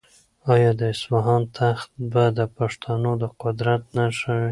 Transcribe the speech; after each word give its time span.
آیا 0.53 0.71
د 0.79 0.81
اصفهان 0.93 1.43
تخت 1.57 1.89
به 2.11 2.23
د 2.37 2.39
پښتنو 2.57 3.11
د 3.21 3.23
قدرت 3.41 3.81
نښه 3.95 4.33
وي؟ 4.39 4.49